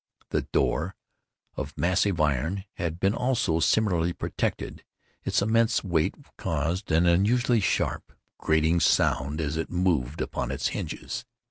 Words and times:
The 0.29 0.41
door, 0.41 0.95
of 1.55 1.77
massive 1.77 2.19
iron, 2.19 2.63
had 2.77 2.99
been, 2.99 3.13
also, 3.13 3.59
similarly 3.59 4.13
protected. 4.13 4.83
Its 5.23 5.43
immense 5.43 5.83
weight 5.83 6.15
caused 6.37 6.91
an 6.91 7.05
unusually 7.05 7.59
sharp 7.59 8.11
grating 8.39 8.79
sound, 8.79 9.39
as 9.39 9.57
it 9.57 9.69
moved 9.69 10.19
upon 10.19 10.49
its 10.49 10.69
hinges. 10.69 11.23